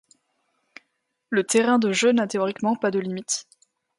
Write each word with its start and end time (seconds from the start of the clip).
Le 1.29 1.43
terrain 1.43 1.77
de 1.77 1.91
jeu 1.91 2.11
n'a 2.11 2.25
théoriquement 2.25 2.75
pas 2.75 2.89
de 2.89 2.97
limites. 2.97 3.45